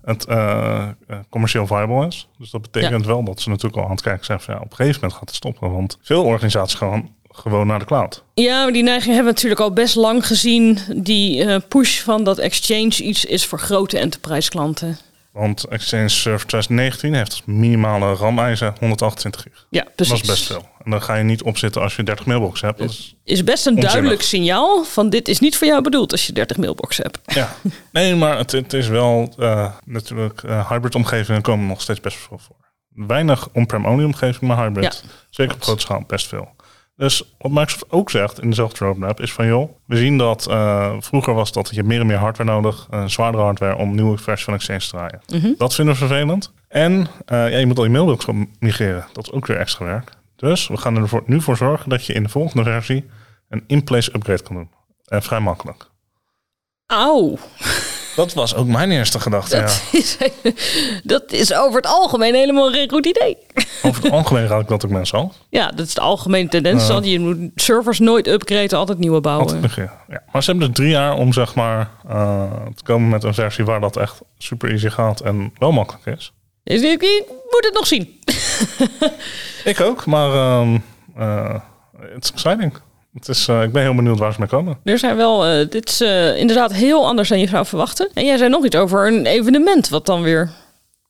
het 0.05 0.27
uh, 0.29 0.89
uh, 1.11 1.17
commercieel 1.29 1.67
viable 1.67 2.07
is. 2.07 2.29
Dus 2.39 2.51
dat 2.51 2.63
betekent 2.63 3.05
ja. 3.05 3.07
wel 3.07 3.25
dat 3.25 3.41
ze 3.41 3.49
natuurlijk 3.49 3.77
al 3.77 3.85
aan 3.85 3.91
het 3.91 4.03
kijken 4.03 4.25
zijn 4.25 4.41
van, 4.41 4.55
ja, 4.55 4.61
op 4.61 4.71
een 4.71 4.77
gegeven 4.77 5.01
moment 5.01 5.19
gaat 5.19 5.29
het 5.29 5.37
stoppen. 5.37 5.73
Want 5.73 5.99
veel 6.03 6.25
organisaties 6.25 6.79
gaan 6.79 7.15
gewoon 7.31 7.67
naar 7.67 7.79
de 7.79 7.85
cloud. 7.85 8.25
Ja, 8.35 8.63
maar 8.63 8.73
die 8.73 8.83
neiging 8.83 9.15
hebben 9.15 9.33
we 9.33 9.35
natuurlijk 9.35 9.61
al 9.61 9.73
best 9.73 9.95
lang 9.95 10.27
gezien. 10.27 10.79
Die 10.97 11.45
uh, 11.45 11.57
push 11.69 12.01
van 12.01 12.25
dat 12.25 12.39
Exchange 12.39 13.03
iets 13.03 13.25
is 13.25 13.47
voor 13.47 13.59
grote 13.59 13.99
enterprise 13.99 14.51
klanten. 14.51 14.99
Want 15.37 15.65
Exchange 15.65 16.09
Server 16.09 16.47
2019 16.47 17.15
heeft 17.15 17.31
als 17.31 17.43
minimale 17.45 18.15
RAM-eisen 18.15 18.75
128 18.81 19.43
gig. 19.43 19.67
Ja, 19.71 19.87
precies. 19.97 20.13
Dat 20.13 20.23
is 20.23 20.29
best 20.29 20.47
veel. 20.47 20.69
En 20.85 20.91
dan 20.91 21.03
ga 21.03 21.15
je 21.15 21.25
niet 21.25 21.43
opzitten 21.43 21.83
als 21.83 21.97
je 21.97 22.03
30 22.03 22.27
mailbox 22.27 22.61
hebt. 22.61 22.79
Dat 22.79 22.91
is, 22.91 23.17
is 23.25 23.45
best 23.45 23.67
een 23.67 23.73
onzinnig. 23.73 23.93
duidelijk 23.93 24.23
signaal 24.23 24.85
van 24.85 25.11
dit 25.11 25.29
is 25.29 25.41
niet 25.41 25.57
voor 25.57 25.67
jou 25.67 25.83
bedoeld 25.83 26.13
als 26.13 26.27
je 26.27 26.33
30 26.33 26.57
mailbox 26.57 26.97
hebt. 26.97 27.19
Ja, 27.25 27.57
nee, 27.93 28.15
maar 28.15 28.39
het, 28.39 28.53
het 28.53 28.73
is 28.73 28.89
wel 28.89 29.35
uh, 29.39 29.73
natuurlijk 29.85 30.43
uh, 30.43 30.71
hybrid 30.71 30.95
omgevingen 30.95 31.43
komen 31.43 31.67
nog 31.67 31.81
steeds 31.81 32.01
best 32.01 32.17
veel 32.17 32.39
voor. 32.39 32.57
Weinig 32.89 33.49
on-prem 33.53 33.87
only 33.87 34.05
omgeving, 34.05 34.41
maar 34.41 34.65
hybrid. 34.65 35.03
Ja. 35.05 35.11
Zeker 35.31 35.55
op 35.55 35.63
grote 35.63 35.81
schaal 35.81 36.05
best 36.07 36.27
veel. 36.27 36.49
Dus 36.97 37.35
wat 37.39 37.51
Microsoft 37.53 37.91
ook 37.93 38.11
zegt 38.11 38.41
in 38.41 38.49
dezelfde 38.49 38.85
roadmap 38.85 39.21
is 39.21 39.33
van 39.33 39.47
joh, 39.47 39.71
we 39.87 39.97
zien 39.97 40.19
dat 40.19 40.47
uh, 40.51 40.95
vroeger 40.99 41.35
was 41.35 41.53
dat 41.53 41.75
je 41.75 41.83
meer 41.83 42.01
en 42.01 42.07
meer 42.07 42.17
hardware 42.17 42.51
nodig, 42.51 42.87
uh, 42.91 43.05
zwaardere 43.05 43.45
hardware 43.45 43.77
om 43.77 43.95
nieuwe 43.95 44.19
versies 44.19 44.45
van 44.45 44.55
Exchange 44.55 44.79
te 44.79 44.89
draaien. 44.89 45.21
Mm 45.27 45.41
-hmm. 45.41 45.55
Dat 45.59 45.75
vinden 45.75 45.95
we 45.95 46.01
vervelend. 46.01 46.53
En 46.69 46.93
uh, 46.93 47.07
ja, 47.27 47.59
je 47.59 47.67
moet 47.67 47.79
al 47.79 47.85
je 47.85 47.91
mailbox 47.91 48.27
migreren. 48.59 49.07
Dat 49.13 49.25
is 49.25 49.33
ook 49.33 49.47
weer 49.47 49.57
extra 49.57 49.85
werk. 49.85 50.13
Dus 50.37 50.69
we 50.69 50.77
gaan 50.77 50.97
er 50.97 51.23
nu 51.27 51.41
voor 51.41 51.57
zorgen 51.57 51.91
dat 51.91 52.07
je 52.07 52.13
in 52.13 52.23
de 52.23 52.29
volgende 52.29 52.63
versie 52.63 53.05
een 53.49 53.65
in-place 53.67 54.15
upgrade 54.15 54.43
kan 54.43 54.57
doen. 54.57 54.71
En 55.05 55.23
vrij 55.23 55.41
makkelijk. 55.41 55.91
Auw. 56.87 57.39
Dat 58.17 58.35
was 58.35 58.55
ook 58.55 58.67
mijn 58.67 58.91
eerste 58.91 59.21
gedachte. 59.21 59.61
Dat, 59.61 59.83
ja. 59.93 59.99
is, 59.99 60.17
dat 61.03 61.33
is 61.33 61.55
over 61.55 61.77
het 61.77 61.87
algemeen 61.87 62.35
helemaal 62.35 62.71
geen 62.71 62.91
goed 62.91 63.07
idee. 63.07 63.37
Over 63.83 64.03
het 64.03 64.13
algemeen 64.13 64.47
raad 64.47 64.61
ik 64.61 64.69
dat 64.69 64.85
ook 64.85 64.91
mensen 64.91 65.19
al. 65.19 65.33
Ja, 65.49 65.71
dat 65.71 65.87
is 65.87 65.95
de 65.95 66.01
algemene 66.01 66.49
tendens. 66.49 66.91
Uh, 66.91 66.99
je 67.03 67.21
moet 67.21 67.51
servers 67.55 67.99
nooit 67.99 68.27
upgraden, 68.27 68.79
altijd 68.79 68.99
nieuwe 68.99 69.21
bouwen. 69.21 69.47
Altijd, 69.47 69.75
ja. 70.09 70.23
Maar 70.33 70.43
ze 70.43 70.51
hebben 70.51 70.69
dus 70.69 70.77
drie 70.77 70.91
jaar 70.91 71.15
om 71.15 71.33
zeg 71.33 71.55
maar 71.55 71.91
uh, 72.09 72.43
te 72.75 72.83
komen 72.83 73.09
met 73.09 73.25
een 73.25 73.35
versie 73.35 73.65
waar 73.65 73.81
dat 73.81 73.97
echt 73.97 74.21
super 74.39 74.71
easy 74.71 74.89
gaat 74.89 75.21
en 75.21 75.53
wel 75.59 75.73
makkelijk 75.73 76.07
is. 76.07 76.33
Dus 76.65 76.83
ik, 76.83 77.03
ik 77.03 77.25
moet 77.29 77.65
het 77.65 77.75
nog 77.75 77.87
zien. 77.87 78.21
ik 79.65 79.81
ook, 79.81 80.07
maar 80.07 80.59
um, 80.61 80.85
uh, 81.19 81.55
het 81.99 82.25
is 82.25 82.33
exciting. 82.33 82.73
Het 83.19 83.29
is, 83.29 83.49
uh, 83.49 83.63
ik 83.63 83.73
ben 83.73 83.83
heel 83.83 83.95
benieuwd 83.95 84.19
waar 84.19 84.33
ze 84.33 84.41
mee 84.41 84.49
komen. 84.49 84.79
Er 84.85 84.99
zijn 84.99 85.17
wel, 85.17 85.47
uh, 85.51 85.67
dit 85.71 85.89
is 85.89 86.01
uh, 86.01 86.37
inderdaad 86.37 86.73
heel 86.73 87.07
anders 87.07 87.29
dan 87.29 87.39
je 87.39 87.49
zou 87.49 87.67
verwachten. 87.67 88.09
En 88.15 88.25
jij 88.25 88.37
zei 88.37 88.51
nog 88.51 88.65
iets 88.65 88.77
over 88.77 89.07
een 89.07 89.27
evenement 89.27 89.89
wat 89.89 90.07
dan 90.07 90.23
weer 90.23 90.51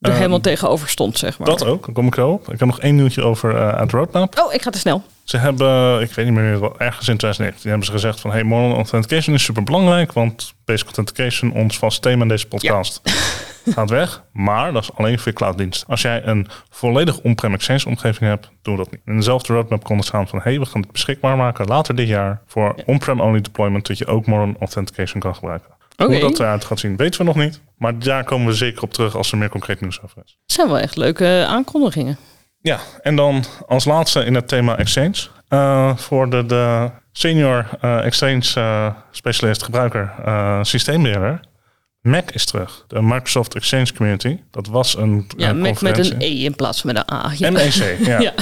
er 0.01 0.11
um, 0.11 0.17
helemaal 0.17 0.41
tegenover 0.41 0.89
stond, 0.89 1.19
zeg 1.19 1.39
maar. 1.39 1.49
Dat 1.49 1.65
ook, 1.65 1.87
daar 1.87 1.95
kom 1.95 2.07
ik 2.07 2.15
zo 2.15 2.31
op. 2.31 2.53
Ik 2.53 2.59
heb 2.59 2.69
nog 2.69 2.81
één 2.81 2.95
nieuwtje 2.95 3.23
over 3.23 3.79
het 3.79 3.91
roadmap. 3.91 4.39
Oh, 4.39 4.55
ik 4.55 4.63
ga 4.63 4.71
te 4.71 4.79
snel. 4.79 5.03
Ze 5.27 5.37
hebben, 5.37 6.01
ik 6.01 6.11
weet 6.11 6.25
niet 6.25 6.35
meer, 6.35 6.63
ergens 6.77 7.09
in 7.09 7.17
2019 7.17 7.69
hebben 7.69 7.87
ze 7.87 7.93
gezegd 7.93 8.21
van... 8.21 8.31
hey, 8.31 8.45
Modern 8.45 8.75
Authentication 8.75 9.35
is 9.35 9.45
super 9.45 9.63
belangrijk, 9.63 10.13
want 10.13 10.55
Basic 10.65 10.85
Authentication, 10.85 11.53
ons 11.53 11.79
vast 11.79 12.03
thema 12.03 12.23
in 12.23 12.29
deze 12.29 12.47
podcast... 12.47 13.01
Ja. 13.03 13.13
gaat 13.73 13.91
weg, 13.91 14.23
maar 14.33 14.73
dat 14.73 14.83
is 14.83 14.91
alleen 14.95 15.19
voor 15.19 15.29
je 15.33 15.39
clouddienst. 15.39 15.85
Als 15.89 16.03
jij 16.03 16.25
een 16.25 16.47
volledig 16.71 17.21
on-prem 17.21 17.55
Exchange 17.55 17.85
omgeving 17.87 18.31
hebt, 18.31 18.51
doe 18.63 18.77
dat 18.77 18.91
niet. 18.91 19.01
In 19.05 19.17
dezelfde 19.17 19.53
roadmap 19.53 19.85
kon 19.85 19.99
er 19.99 20.05
staan 20.05 20.29
van, 20.29 20.41
hey, 20.43 20.59
we 20.59 20.67
gaan 20.67 20.81
het 20.81 20.93
beschikbaar 20.93 21.37
maken 21.37 21.67
later 21.67 21.95
dit 21.95 22.09
jaar 22.09 22.43
voor 22.47 22.73
ja. 22.77 22.83
on-prem 22.87 23.21
only 23.21 23.41
deployment, 23.41 23.87
dat 23.87 23.99
je 23.99 24.07
ook 24.07 24.27
Modern 24.27 24.57
Authentication 24.59 25.21
kan 25.21 25.35
gebruiken. 25.35 25.71
Okay. 25.97 26.21
Hoe 26.21 26.31
dat 26.31 26.39
eruit 26.39 26.65
gaat 26.65 26.79
zien, 26.79 26.97
weten 26.97 27.21
we 27.21 27.27
nog 27.27 27.37
niet. 27.37 27.61
Maar 27.79 27.99
daar 27.99 28.25
komen 28.25 28.47
we 28.47 28.53
zeker 28.53 28.83
op 28.83 28.93
terug 28.93 29.17
als 29.17 29.33
er 29.33 29.39
meer 29.39 29.49
concreet 29.49 29.81
nieuws 29.81 30.03
over 30.03 30.23
is. 30.25 30.39
Zijn 30.47 30.69
wel 30.69 30.79
echt 30.79 30.97
leuke 30.97 31.45
aankondigingen. 31.49 32.19
Ja, 32.67 32.81
en 33.03 33.17
dan 33.17 33.45
als 33.67 33.85
laatste 33.85 34.25
in 34.25 34.35
het 34.35 34.49
thema 34.49 34.79
Exchange. 34.79 35.15
Uh, 35.49 35.97
voor 35.97 36.31
de, 36.31 36.47
de 36.47 36.91
senior 37.13 37.69
uh, 37.85 38.05
Exchange 38.05 38.45
uh, 38.59 38.89
specialist 39.11 39.63
gebruiker 39.63 40.13
systeembeheerder. 40.63 41.41
Mac 42.01 42.31
is 42.31 42.45
terug. 42.45 42.85
De 42.89 43.03
Microsoft 43.03 43.55
Exchange 43.55 43.93
Community. 43.93 44.39
Dat 44.51 44.67
was 44.67 44.97
een 44.97 45.27
Ja, 45.37 45.53
Mac 45.53 45.81
met 45.81 45.99
een 45.99 46.21
E 46.21 46.45
in 46.45 46.55
plaats 46.55 46.81
van 46.81 46.91
een 46.91 47.13
A. 47.13 47.33
Ja. 47.37 47.51
MEC, 47.51 47.97
ja. 47.99 48.21
ja. 48.27 48.35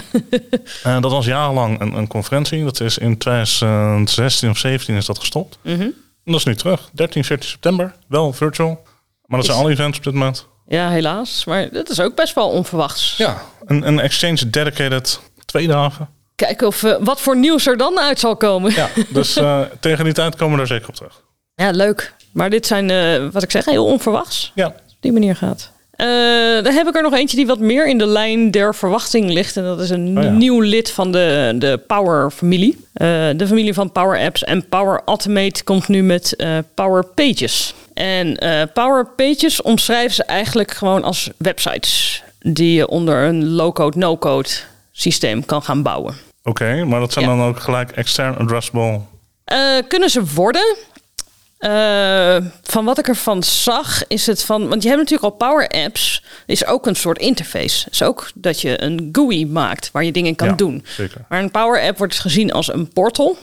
uh, 0.87 1.00
dat 1.00 1.11
was 1.11 1.26
jarenlang 1.26 1.81
een, 1.81 1.97
een, 1.97 2.07
conferentie. 2.07 2.64
Dat 2.64 2.81
is 2.81 2.99
in 2.99 3.19
2016 3.19 4.50
of 4.50 4.59
17 4.59 4.97
is 4.97 5.07
dat 5.07 5.19
gestopt. 5.19 5.59
Mm 5.62 5.75
-hmm. 5.75 5.83
En 6.25 6.33
dat 6.33 6.35
is 6.35 6.45
nu 6.45 6.54
terug. 6.54 6.90
13, 6.93 7.25
14 7.25 7.49
september. 7.49 7.95
Wel 8.09 8.33
virtual. 8.33 8.83
Maar 9.26 9.38
dat 9.38 9.38
is... 9.38 9.47
zijn 9.47 9.59
alle 9.59 9.71
events 9.71 9.99
op 9.99 10.04
dit 10.04 10.12
moment. 10.12 10.47
Ja, 10.66 10.90
helaas. 10.90 11.44
Maar 11.44 11.73
dat 11.73 11.90
is 11.90 12.00
ook 12.00 12.14
best 12.14 12.35
wel 12.35 12.49
onverwachts. 12.49 13.16
Ja, 13.16 13.42
een, 13.64 13.87
een 13.87 14.00
Exchange 14.00 14.50
dedicated 14.50 15.21
twee 15.44 15.66
dagen. 15.66 16.09
Kijken 16.35 16.66
of, 16.66 16.83
uh, 16.83 16.97
wat 17.00 17.21
voor 17.21 17.37
nieuws 17.37 17.66
er 17.66 17.76
dan 17.76 17.99
uit 17.99 18.21
zal 18.21 18.37
komen. 18.37 18.73
Ja, 18.75 18.88
dus 19.09 19.37
uh, 19.37 19.61
tegen 19.80 20.04
die 20.04 20.12
tijd 20.12 20.37
komen 20.37 20.56
we 20.56 20.62
er 20.62 20.68
zeker 20.68 20.88
op 20.88 20.94
terug. 20.94 21.23
Ja, 21.54 21.71
leuk. 21.71 22.14
Maar 22.33 22.50
dit 22.50 22.66
zijn, 22.66 22.88
uh, 22.88 23.30
wat 23.33 23.42
ik 23.42 23.50
zeg, 23.50 23.64
heel 23.64 23.85
onverwachts. 23.87 24.52
Ja. 24.54 24.66
Op 24.66 24.97
die 25.00 25.12
manier 25.12 25.37
gaat. 25.37 25.73
Uh, 25.96 26.64
dan 26.64 26.72
heb 26.72 26.86
ik 26.86 26.94
er 26.96 27.02
nog 27.02 27.14
eentje 27.14 27.36
die 27.36 27.46
wat 27.46 27.58
meer 27.58 27.86
in 27.88 27.98
de 27.98 28.06
lijn 28.06 28.50
der 28.50 28.74
verwachting 28.74 29.30
ligt. 29.30 29.56
En 29.56 29.64
dat 29.64 29.80
is 29.80 29.90
een 29.90 30.18
Oh 30.18 30.22
ja. 30.24 30.30
nieuw 30.30 30.60
lid 30.60 30.90
van 30.90 31.12
de, 31.12 31.54
de 31.58 31.80
Power-familie. 31.86 32.72
Uh, 32.76 33.08
de 33.36 33.46
familie 33.46 33.74
van 33.74 33.92
Power 33.92 34.18
Apps. 34.20 34.44
En 34.44 34.68
Power 34.68 35.02
Automate 35.04 35.64
komt 35.64 35.88
nu 35.88 36.02
met 36.02 36.34
uh, 36.36 36.58
Power 36.74 37.04
Pages. 37.04 37.74
En 37.94 38.38
Power 38.72 39.06
Pages 39.16 39.62
omschrijven 39.62 40.14
ze 40.14 40.24
eigenlijk 40.24 40.70
gewoon 40.70 41.02
als 41.04 41.30
websites. 41.36 42.22
Die 42.40 42.74
je 42.74 42.88
onder 42.88 43.16
een 43.24 43.48
low-code, 43.50 43.98
no-code 43.98 44.48
systeem 44.92 45.44
kan 45.44 45.62
gaan 45.62 45.82
bouwen. 45.82 46.14
Oké, 46.42 46.84
maar 46.84 47.00
dat 47.00 47.12
zijn 47.12 47.24
Ja. 47.24 47.36
dan 47.36 47.46
ook 47.46 47.60
gelijk 47.60 47.90
extern 47.90 48.36
addressable. 48.38 49.00
Eh, 49.44 49.58
kunnen 49.88 50.10
ze 50.10 50.22
worden? 50.34 50.76
Eh, 51.64 52.37
van 52.62 52.85
wat 52.85 52.99
ik 52.99 53.09
ervan 53.09 53.42
zag, 53.42 54.06
is 54.06 54.26
het 54.26 54.42
van. 54.42 54.68
Want 54.68 54.83
je 54.83 54.88
hebt 54.88 55.00
natuurlijk 55.00 55.33
al 55.33 55.49
Power 55.49 55.68
Apps. 55.68 56.23
Is 56.47 56.66
ook 56.66 56.87
een 56.87 56.97
soort 56.97 57.18
interface. 57.18 57.87
Is 57.90 58.02
ook 58.02 58.30
dat 58.35 58.61
je 58.61 58.83
een 58.83 59.09
GUI 59.12 59.47
maakt 59.47 59.90
waar 59.92 60.04
je 60.04 60.12
dingen 60.12 60.35
kan 60.35 60.49
Ja, 60.49 60.54
doen. 60.54 60.85
Zeker. 60.87 61.25
Maar 61.28 61.42
een 61.42 61.50
Power 61.50 61.83
App 61.83 61.99
wordt 61.99 62.18
gezien 62.21 62.52
als 62.52 62.73
een 62.73 62.88
portal. 62.88 63.38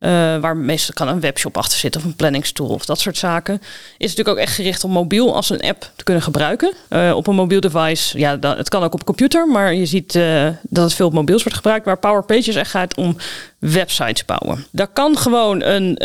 Eh, 0.00 0.10
waar 0.36 0.56
meestal 0.56 0.94
kan 0.94 1.08
een 1.08 1.20
webshop 1.20 1.56
achter 1.56 1.78
zitten 1.78 2.00
of 2.00 2.06
een 2.06 2.16
planningstool 2.16 2.68
of 2.68 2.84
dat 2.84 3.00
soort 3.00 3.16
zaken. 3.16 3.60
Is 3.98 4.08
natuurlijk 4.08 4.28
ook 4.28 4.44
echt 4.44 4.54
gericht 4.54 4.84
op 4.84 4.90
mobiel 4.90 5.34
als 5.34 5.50
een 5.50 5.60
app 5.60 5.90
te 5.96 6.04
kunnen 6.04 6.22
gebruiken. 6.22 6.72
Eh, 6.88 7.12
op 7.16 7.26
een 7.26 7.34
mobiel 7.34 7.60
device, 7.60 8.18
ja, 8.18 8.36
dan, 8.36 8.56
het 8.56 8.68
kan 8.68 8.82
ook 8.82 8.94
op 8.94 9.04
computer, 9.04 9.48
maar 9.48 9.74
je 9.74 9.86
ziet 9.86 10.14
eh, 10.14 10.48
dat 10.62 10.84
het 10.84 10.94
veel 10.94 11.10
mobiels 11.10 11.42
wordt 11.42 11.56
gebruikt. 11.56 11.84
Waar 11.84 11.98
Power 11.98 12.22
Pages 12.22 12.54
echt 12.54 12.70
gaat 12.70 12.96
om 12.96 13.16
websites 13.58 14.24
bouwen. 14.24 14.66
Dat 14.70 14.88
kan 14.92 15.18
gewoon 15.18 15.62
een 15.62 15.98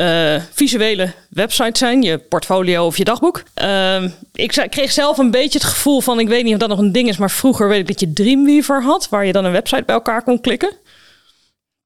visuele 0.54 1.12
website 1.30 1.78
zijn, 1.78 2.02
je 2.02 2.18
portfolio 2.18 2.86
of 2.86 2.98
je 2.98 3.04
dagboek. 3.04 3.44
Ehm, 3.54 4.10
ik 4.34 4.66
kreeg 4.70 4.92
zelf 4.92 5.18
een 5.18 5.32
beetje 5.32 5.60
het 5.60 5.68
gevoel 5.68 6.02
van, 6.02 6.20
ik 6.20 6.28
weet 6.28 6.44
niet 6.44 6.54
of 6.54 6.60
dat 6.60 6.70
nog 6.70 6.80
een 6.80 6.92
ding 6.92 7.10
is, 7.10 7.18
maar 7.18 7.32
vroeger 7.32 7.68
weet 7.68 7.80
ik 7.80 7.88
dat 7.88 8.00
je 8.00 8.14
Dreamweaver 8.14 8.84
had, 8.84 9.10
waar 9.10 9.26
je 9.26 9.32
dan 9.32 9.46
een 9.46 9.52
website 9.52 9.84
bij 9.86 9.96
elkaar 9.96 10.24
kon 10.24 10.42
klikken. 10.42 10.72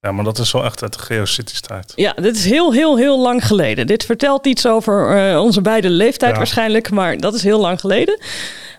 Ja, 0.02 0.12
maar 0.12 0.24
dat 0.24 0.38
is 0.38 0.52
wel 0.52 0.64
echt 0.66 0.82
uit 0.82 0.94
de 0.94 1.00
GeoCities 1.00 1.62
tijd. 1.62 1.94
Ja, 1.96 2.14
dit 2.14 2.36
is 2.36 2.46
heel, 2.46 2.74
heel, 2.74 2.98
heel 2.98 3.20
lang 3.20 3.46
geleden. 3.48 3.88
Dit 3.88 4.06
vertelt 4.06 4.46
iets 4.46 4.66
over 4.66 5.18
eh, 5.32 5.42
onze 5.42 5.62
beide 5.62 5.90
leeftijd 5.90 6.32
Ja. 6.32 6.38
waarschijnlijk, 6.38 6.90
maar 6.92 7.18
dat 7.18 7.34
is 7.34 7.44
heel 7.44 7.60
lang 7.60 7.80
geleden. 7.80 8.20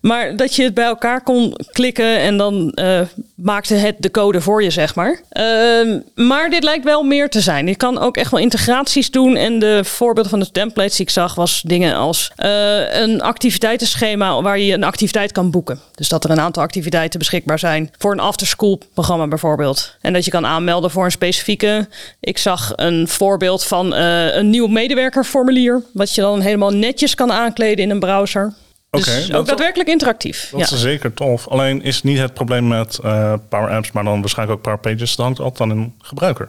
Maar 0.00 0.36
dat 0.36 0.54
je 0.56 0.62
het 0.62 0.74
bij 0.74 0.84
elkaar 0.84 1.22
kon 1.22 1.54
klikken 1.72 2.18
en 2.18 2.36
dan 2.36 2.70
eh, 2.70 3.00
maakte 3.42 3.74
het 3.74 3.96
de 3.98 4.10
code 4.10 4.40
voor 4.40 4.62
je, 4.62 4.70
zeg 4.70 4.94
maar. 4.94 5.20
Ehm, 5.28 6.00
maar 6.14 6.50
dit 6.50 6.62
lijkt 6.62 6.84
wel 6.84 7.02
meer 7.02 7.28
te 7.28 7.40
zijn. 7.40 7.66
Je 7.66 7.76
kan 7.76 7.98
ook 7.98 8.16
echt 8.16 8.30
wel 8.30 8.40
integraties 8.40 9.10
doen. 9.10 9.36
En 9.36 9.58
de 9.58 9.84
voorbeelden 9.84 10.30
van 10.30 10.40
de 10.40 10.50
templates 10.50 10.96
die 10.96 11.06
ik 11.06 11.12
zag, 11.12 11.34
was 11.34 11.62
dingen 11.66 11.94
als 11.94 12.32
eh, 12.36 13.00
een 13.00 13.20
activiteitenschema 13.22 14.42
waar 14.42 14.58
je 14.58 14.74
een 14.74 14.84
activiteit 14.84 15.32
kan 15.32 15.50
boeken. 15.50 15.80
Dus 15.94 16.08
dat 16.08 16.24
er 16.24 16.30
een 16.30 16.40
aantal 16.40 16.62
activiteiten 16.62 17.18
beschikbaar 17.18 17.58
zijn 17.58 17.90
voor 17.98 18.12
een 18.12 18.20
afterschool 18.20 18.80
programma 18.94 19.28
bijvoorbeeld. 19.28 19.96
En 20.00 20.12
dat 20.12 20.24
je 20.24 20.30
kan 20.30 20.46
aanmelden 20.46 20.90
voor 20.90 21.04
een 21.04 21.10
specifieke. 21.10 21.88
Ik 22.20 22.38
zag 22.38 22.72
een 22.76 23.08
voorbeeld 23.08 23.64
van 23.64 23.94
eh, 23.94 24.34
een 24.34 24.50
nieuw 24.50 24.66
medewerkerformulier, 24.66 25.82
wat 25.92 26.14
je 26.14 26.20
dan 26.20 26.40
helemaal 26.40 26.70
netjes 26.70 27.14
kan 27.14 27.32
aankleden 27.32 27.84
in 27.84 27.90
een 27.90 28.00
browser. 28.00 28.54
Dus 28.90 29.26
dat- 29.26 29.36
ook 29.36 29.46
daadwerkelijk 29.46 29.88
interactief. 29.88 30.48
Dat 30.50 30.60
ja. 30.70 30.76
is 30.76 30.80
zeker 30.82 31.14
tof. 31.14 31.48
Alleen 31.48 31.82
is 31.82 32.02
niet 32.02 32.18
het 32.18 32.34
probleem 32.34 32.68
met 32.68 32.98
eh, 33.02 33.34
Power 33.48 33.70
Apps, 33.70 33.92
maar 33.92 34.04
dan 34.04 34.20
waarschijnlijk 34.20 34.58
ook 34.58 34.64
Power 34.64 34.80
Pages. 34.80 35.16
Dat 35.16 35.24
hangt 35.26 35.40
altijd 35.40 35.70
aan 35.70 35.76
een 35.78 35.94
gebruiker. 35.98 36.48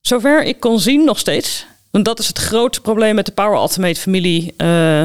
Zover 0.00 0.44
ik 0.44 0.60
kon 0.60 0.78
zien 0.80 1.04
nog 1.04 1.18
steeds. 1.18 1.66
Want 1.90 2.04
dat 2.04 2.18
is 2.18 2.26
het 2.28 2.38
grote 2.38 2.80
probleem 2.80 3.14
met 3.14 3.26
de 3.26 3.32
Power 3.32 3.54
Automate 3.58 4.00
familie. 4.00 4.54
eh, 4.56 5.02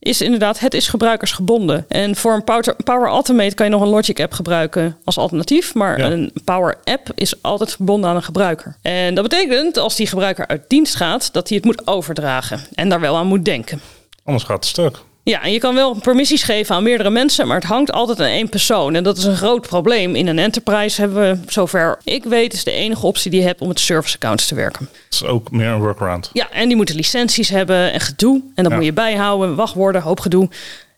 is 0.00 0.20
inderdaad, 0.20 0.58
het 0.58 0.74
is 0.74 0.88
gebruikersgebonden. 0.88 1.84
En 1.88 2.16
voor 2.16 2.32
een 2.34 2.44
Power, 2.44 2.76
Power 2.84 3.08
Automate 3.08 3.54
kan 3.54 3.66
je 3.66 3.72
nog 3.72 3.82
een 3.82 3.88
Logic 3.88 4.20
app 4.20 4.32
gebruiken 4.32 4.96
als 5.04 5.18
alternatief. 5.18 5.74
Maar 5.74 5.98
Ja. 5.98 6.10
een 6.10 6.32
Power 6.44 6.76
app 6.84 7.08
is 7.14 7.42
altijd 7.42 7.70
verbonden 7.72 8.10
aan 8.10 8.16
een 8.16 8.22
gebruiker. 8.22 8.76
En 8.82 9.14
dat 9.14 9.28
betekent, 9.28 9.76
als 9.76 9.96
die 9.96 10.06
gebruiker 10.06 10.46
uit 10.46 10.64
dienst 10.68 10.94
gaat, 10.94 11.32
dat 11.32 11.48
hij 11.48 11.56
het 11.56 11.66
moet 11.66 11.86
overdragen. 11.86 12.60
En 12.74 12.88
daar 12.88 13.00
wel 13.00 13.16
aan 13.16 13.26
moet 13.26 13.44
denken. 13.44 13.80
Anders 14.24 14.44
gaat 14.44 14.56
het 14.56 14.66
stuk. 14.66 14.98
Ja, 15.28 15.42
en 15.42 15.52
je 15.52 15.58
kan 15.58 15.74
wel 15.74 15.94
permissies 15.94 16.42
geven 16.42 16.74
aan 16.74 16.82
meerdere 16.82 17.10
mensen, 17.10 17.46
maar 17.46 17.56
het 17.56 17.66
hangt 17.68 17.92
altijd 17.92 18.20
aan 18.20 18.26
één 18.26 18.48
persoon. 18.48 18.94
En 18.94 19.02
dat 19.02 19.16
is 19.16 19.24
een 19.24 19.36
groot 19.36 19.66
probleem. 19.66 20.14
In 20.14 20.26
een 20.26 20.38
enterprise 20.38 21.00
hebben 21.00 21.20
we, 21.44 21.50
zover 21.52 21.98
ik 22.04 22.24
weet, 22.24 22.52
is 22.52 22.64
de 22.64 22.70
enige 22.70 23.06
optie 23.06 23.30
die 23.30 23.40
je 23.40 23.46
hebt 23.46 23.60
om 23.60 23.68
met 23.68 23.80
service 23.80 24.14
accounts 24.14 24.46
te 24.46 24.54
werken. 24.54 24.88
Het 25.04 25.14
is 25.14 25.24
ook 25.24 25.50
meer 25.50 25.66
een 25.68 25.78
workaround. 25.80 26.30
Ja, 26.32 26.50
en 26.50 26.66
die 26.68 26.76
moeten 26.76 26.94
licenties 26.94 27.48
hebben 27.48 27.92
en 27.92 28.00
gedoe. 28.00 28.42
En 28.54 28.62
dat 28.62 28.72
Ja. 28.72 28.76
moet 28.76 28.86
je 28.86 28.92
bijhouden, 28.92 29.54
wachtwoorden, 29.54 30.02
hoop 30.02 30.20
gedoe. 30.20 30.48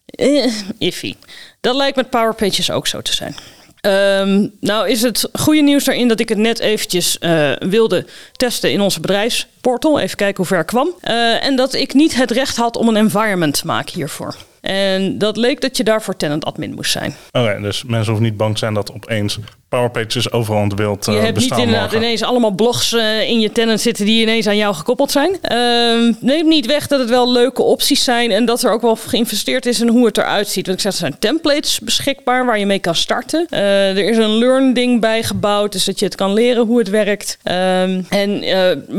Eh, 0.06 0.52
iffy. 0.78 1.14
Dat 1.60 1.75
lijkt 1.76 1.96
met 1.96 2.10
Power 2.10 2.34
Pages 2.34 2.70
ook 2.70 2.87
zo 2.87 3.00
te 3.00 3.14
zijn. 3.14 3.34
Ehm, 3.80 4.46
nou 4.60 4.88
is 4.88 5.02
het 5.02 5.28
goede 5.32 5.60
nieuws 5.62 5.84
daarin 5.84 6.08
dat 6.08 6.20
ik 6.20 6.28
het 6.28 6.38
net 6.38 6.58
eventjes 6.58 7.18
eh, 7.18 7.52
wilde 7.58 8.06
testen 8.37 8.72
in 8.72 8.80
onze 8.80 9.00
bedrijfsportal. 9.00 10.00
Even 10.00 10.16
kijken 10.16 10.37
hoe 10.37 10.46
ver 10.46 10.60
ik 10.60 10.66
kwam. 10.66 10.94
Eh, 11.00 11.44
en 11.44 11.56
dat 11.56 11.75
ik 11.75 11.94
niet 11.94 12.14
het 12.14 12.30
recht 12.30 12.56
had 12.56 12.76
om 12.76 12.88
een 12.88 12.96
environment 12.96 13.58
te 13.58 13.66
maken 13.66 13.94
hiervoor. 13.94 14.34
En 14.60 15.18
dat 15.18 15.37
leek 15.37 15.60
dat 15.60 15.76
je 15.76 15.84
daarvoor 15.84 16.16
tenant 16.16 16.44
admin 16.44 16.75
moest 16.75 16.90
zijn. 16.90 17.16
Oké, 17.32 17.58
dus 17.60 17.84
mensen 17.84 18.12
hoeven 18.12 18.28
niet 18.28 18.37
bang 18.37 18.58
zijn 18.58 18.75
dat 18.75 18.92
opeens 18.92 19.38
Power 19.71 19.91
Pages 19.91 20.33
overal 20.33 20.62
in 20.62 20.69
de 20.69 20.75
wereld 20.75 21.05
Je 21.05 21.12
eh, 21.12 21.23
hebt 21.23 21.39
niet 21.39 21.50
inderdaad 21.50 21.83
mogen. 21.83 21.97
ineens 21.97 22.23
allemaal 22.23 22.50
blogs 22.50 22.93
eh, 22.93 23.29
in 23.29 23.41
je 23.41 23.53
tenant 23.53 23.81
zitten 23.81 24.05
die 24.05 24.23
ineens 24.23 24.47
aan 24.47 24.57
jou 24.57 24.75
gekoppeld 24.75 25.11
zijn. 25.11 25.39
Ehm 25.43 26.12
neem 26.21 26.49
niet 26.49 26.67
weg 26.67 26.87
dat 26.87 26.99
het 27.00 27.09
wel 27.09 27.33
leuke 27.33 27.62
opties 27.62 28.05
zijn 28.05 28.31
en 28.31 28.45
dat 28.45 28.62
er 28.62 28.71
ook 28.71 28.81
wel 28.81 28.97
geïnvesteerd 28.97 29.67
is 29.67 29.81
in 29.81 29.89
hoe 29.89 30.07
het 30.07 30.19
eruit 30.19 30.49
ziet. 30.49 30.67
Want 30.67 30.79
ik 30.79 30.83
zeg, 30.83 30.93
er 30.93 30.99
zijn 30.99 31.19
templates 31.19 31.81
beschikbaar 31.81 32.47
waar 32.47 32.59
je 32.59 32.67
mee 32.67 32.79
kan 32.79 32.95
starten. 32.95 33.47
Eh, 33.50 33.89
er 33.89 34.09
is 34.11 34.17
een 34.17 34.39
learn 34.39 34.75
ding 34.75 35.00
bij 35.00 35.23
gebouwd, 35.23 35.73
dus 35.73 35.85
dat 35.85 35.99
je 35.99 36.05
het 36.05 36.15
kan 36.15 36.33
leren 36.33 36.67
hoe 36.67 36.79
het 36.79 36.89
werkt. 36.89 37.39
Ehm, 37.43 38.03
en 38.09 38.41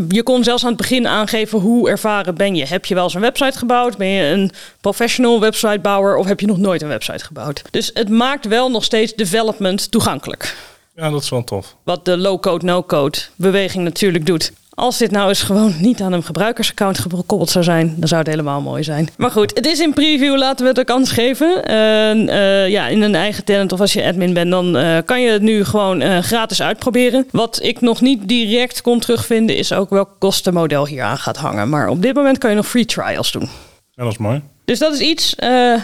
je 0.10 0.22
kon 0.24 0.44
zelfs 0.44 0.64
aan 0.64 0.70
het 0.70 0.78
begin 0.78 1.08
aangeven 1.08 1.60
hoe 1.60 1.90
ervaren 1.90 2.36
ben 2.36 2.56
je. 2.56 2.66
Heb 2.66 2.86
je 2.86 2.94
wel 2.94 3.04
eens 3.04 3.14
een 3.14 3.22
website 3.22 3.58
gebouwd? 3.58 3.98
Ben 3.98 4.08
je 4.08 4.24
een 4.24 4.52
professional 4.82 5.40
websitebouwer 5.40 6.16
of 6.16 6.26
heb 6.26 6.40
je 6.40 6.48
nog 6.48 6.58
nooit 6.58 6.82
een 6.82 6.88
website 6.88 7.26
gebouwd? 7.26 7.62
Dus 7.72 7.92
het 7.94 8.10
maakt 8.10 8.46
wel 8.48 8.72
nog 8.72 8.84
steeds 8.84 9.16
development 9.16 9.92
toegankelijk. 9.92 10.56
Ja, 11.02 11.10
dat 11.10 11.24
is 11.24 11.30
wel 11.30 11.44
tof. 11.44 11.76
Wat 11.84 12.06
de 12.06 12.18
low-code, 12.18 12.66
no-code 12.66 13.18
beweging 13.36 13.84
natuurlijk 13.84 14.26
doet. 14.26 14.52
Als 14.70 14.98
dit 14.98 15.12
nou 15.12 15.30
eens 15.30 15.42
gewoon 15.42 15.74
niet 15.80 16.02
aan 16.02 16.14
een 16.14 16.24
gebruikersaccount 16.24 17.00
gekoppeld 17.00 17.50
zou 17.50 17.64
zijn, 17.64 17.96
dan 17.98 18.08
zou 18.08 18.22
het 18.22 18.30
helemaal 18.30 18.62
mooi 18.62 18.84
zijn. 18.84 19.10
Maar 19.18 19.32
goed, 19.32 19.56
het 19.56 19.66
is 19.66 19.80
in 19.80 19.94
preview, 19.94 20.38
laten 20.38 20.64
we 20.64 20.70
het 20.70 20.78
een 20.78 20.86
kans 20.86 21.12
geven. 21.12 21.66
En, 21.66 22.30
eh, 22.30 22.70
ja, 22.70 22.88
in 22.88 23.02
een 23.02 23.16
eigen 23.16 23.46
tenant 23.46 23.72
of 23.72 23.80
als 23.80 23.94
je 23.94 24.06
admin 24.06 24.34
bent, 24.34 24.52
dan 24.52 24.78
eh, 24.78 24.98
kan 25.06 25.22
je 25.22 25.32
het 25.32 25.42
nu 25.42 25.64
gewoon 25.64 26.02
eh, 26.02 26.18
gratis 26.20 26.62
uitproberen. 26.62 27.28
Wat 27.32 27.60
ik 27.64 27.82
nog 27.82 28.02
niet 28.02 28.28
direct 28.28 28.82
kon 28.82 29.00
terugvinden, 29.00 29.56
is 29.56 29.74
ook 29.74 29.90
welk 29.90 30.10
kostenmodel 30.20 30.88
hier 30.88 31.04
aan 31.04 31.18
gaat 31.18 31.38
hangen. 31.38 31.70
Maar 31.70 31.88
op 31.88 32.02
dit 32.02 32.16
moment 32.16 32.38
kan 32.38 32.50
je 32.50 32.56
nog 32.56 32.68
free 32.68 32.86
trials 32.86 33.32
doen. 33.32 33.50
Ja, 33.92 34.04
dat 34.04 34.12
is 34.12 34.18
mooi. 34.18 34.42
Dus 34.66 34.80
dat 34.80 34.94
is 34.94 35.00
iets. 35.00 35.36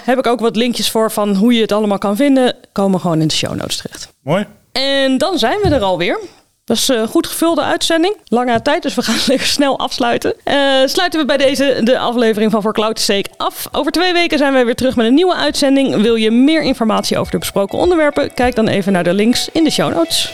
heb 0.04 0.18
ik 0.18 0.28
ook 0.28 0.40
wat 0.40 0.56
linkjes 0.56 0.92
voor 0.92 1.12
van 1.12 1.36
hoe 1.36 1.54
je 1.54 1.62
het 1.62 1.72
allemaal 1.72 1.98
kan 1.98 2.16
vinden. 2.16 2.56
Komen 2.72 3.00
gewoon 3.00 3.22
in 3.22 3.28
de 3.28 3.34
show 3.34 3.56
notes 3.56 3.78
terecht. 3.78 4.14
Mooi. 4.24 4.46
En 4.78 5.18
dan 5.18 5.38
zijn 5.40 5.60
we 5.62 5.70
er 5.70 5.82
alweer. 5.82 6.20
Dat 6.66 6.78
is 6.78 6.88
een 6.88 7.08
goed 7.08 7.28
gevulde 7.28 7.62
uitzending. 7.62 8.18
Lange 8.26 8.62
tijd, 8.62 8.84
dus 8.84 8.96
we 8.96 9.02
gaan 9.02 9.16
lekker 9.28 9.48
snel 9.48 9.80
afsluiten. 9.80 10.34
Eh, 10.44 10.56
sluiten 10.86 11.20
we 11.20 11.26
bij 11.26 11.38
deze 11.38 11.80
de 11.84 12.00
aflevering 12.00 12.52
van 12.52 12.62
Voor 12.62 12.74
Cloud 12.74 13.00
Sake 13.00 13.30
af. 13.38 13.68
Over 13.72 13.92
twee 13.92 14.14
weken 14.14 14.38
zijn 14.38 14.54
wij 14.54 14.66
weer 14.66 14.76
terug 14.76 14.96
met 14.96 15.06
een 15.06 15.14
nieuwe 15.14 15.36
uitzending. 15.36 16.02
Wil 16.02 16.16
je 16.16 16.32
meer 16.32 16.62
informatie 16.62 17.18
over 17.18 17.32
de 17.32 17.38
besproken 17.38 17.78
onderwerpen? 17.78 18.34
Kijk 18.34 18.56
dan 18.56 18.68
even 18.68 18.92
naar 18.92 19.04
de 19.04 19.14
links 19.14 19.50
in 19.52 19.64
de 19.64 19.72
show 19.72 19.94
notes. 19.94 20.32